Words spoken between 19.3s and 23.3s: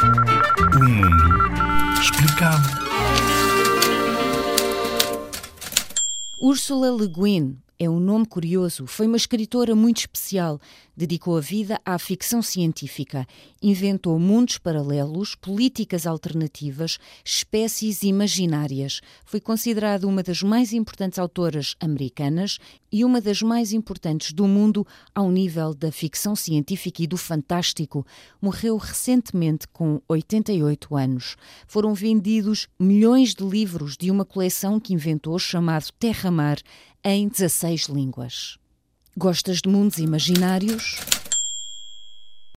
considerada uma das mais importantes autoras americanas e uma